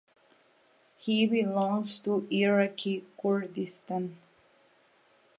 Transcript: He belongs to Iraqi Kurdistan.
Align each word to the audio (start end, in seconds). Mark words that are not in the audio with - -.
He 0.97 1.27
belongs 1.27 1.99
to 1.99 2.27
Iraqi 2.31 3.05
Kurdistan. 3.21 4.17